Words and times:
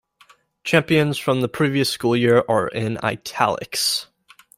Champions 0.63 1.19
from 1.19 1.41
the 1.41 1.47
previous 1.47 1.87
school 1.91 2.15
year 2.17 2.43
are 2.49 2.67
in 2.67 2.97
"italics". 3.03 4.07